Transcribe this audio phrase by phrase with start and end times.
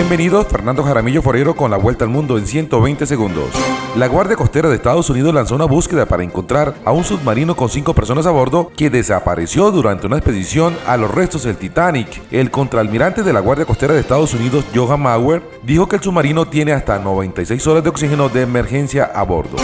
[0.00, 3.50] Bienvenidos, Fernando Jaramillo Forero con la vuelta al mundo en 120 segundos.
[3.96, 7.68] La Guardia Costera de Estados Unidos lanzó una búsqueda para encontrar a un submarino con
[7.68, 12.22] cinco personas a bordo que desapareció durante una expedición a los restos del Titanic.
[12.30, 16.46] El contraalmirante de la Guardia Costera de Estados Unidos, Johan Mauer, dijo que el submarino
[16.48, 19.58] tiene hasta 96 horas de oxígeno de emergencia a bordo.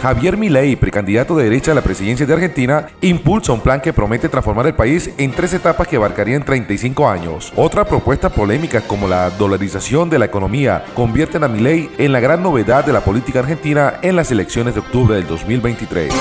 [0.00, 4.28] Javier Milei, precandidato de derecha a la presidencia de Argentina, impulsa un plan que promete
[4.28, 7.52] transformar el país en tres etapas que abarcarían 35 años.
[7.56, 12.42] Otra propuesta polémica como la dolarización de la economía convierten a Milei en la gran
[12.44, 16.14] novedad de la política argentina en las elecciones de octubre del 2023.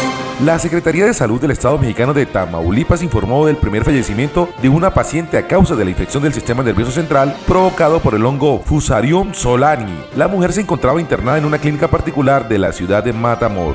[0.43, 4.93] La Secretaría de Salud del Estado mexicano de Tamaulipas informó del primer fallecimiento de una
[4.93, 9.33] paciente a causa de la infección del sistema nervioso central provocado por el hongo Fusarium
[9.33, 9.99] solani.
[10.15, 13.66] La mujer se encontraba internada en una clínica particular de la ciudad de Matamoros.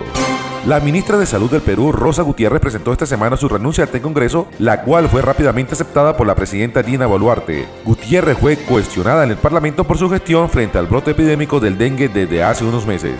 [0.66, 4.02] La ministra de Salud del Perú, Rosa Gutiérrez, presentó esta semana su renuncia ante el
[4.02, 7.66] Congreso, la cual fue rápidamente aceptada por la presidenta Dina Boluarte.
[7.84, 12.08] Gutiérrez fue cuestionada en el Parlamento por su gestión frente al brote epidémico del dengue
[12.08, 13.14] desde hace unos meses.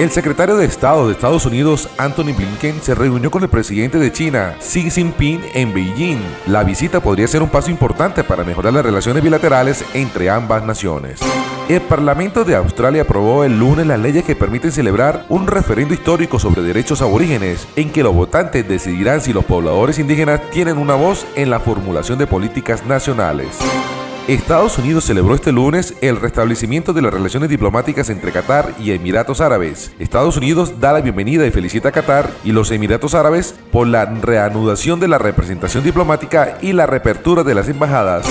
[0.00, 4.10] El secretario de Estado de Estados Unidos, Anthony Blinken, se reunió con el presidente de
[4.10, 6.20] China, Xi Jinping, en Beijing.
[6.48, 11.20] La visita podría ser un paso importante para mejorar las relaciones bilaterales entre ambas naciones.
[11.68, 16.38] El Parlamento de Australia aprobó el lunes las leyes que permiten celebrar un referendo histórico
[16.38, 21.26] sobre derechos aborígenes, en que los votantes decidirán si los pobladores indígenas tienen una voz
[21.36, 23.58] en la formulación de políticas nacionales.
[24.28, 29.40] Estados Unidos celebró este lunes el restablecimiento de las relaciones diplomáticas entre Qatar y Emiratos
[29.40, 29.90] Árabes.
[29.98, 34.04] Estados Unidos da la bienvenida y felicita a Qatar y los Emiratos Árabes por la
[34.04, 38.26] reanudación de la representación diplomática y la reapertura de las embajadas.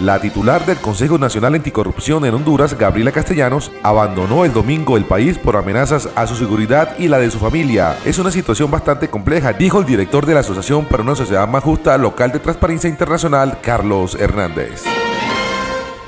[0.00, 5.38] La titular del Consejo Nacional Anticorrupción en Honduras, Gabriela Castellanos, abandonó el domingo el país
[5.38, 7.96] por amenazas a su seguridad y la de su familia.
[8.04, 11.62] Es una situación bastante compleja, dijo el director de la Asociación para una Sociedad Más
[11.62, 14.82] Justa Local de Transparencia Internacional, Carlos Hernández.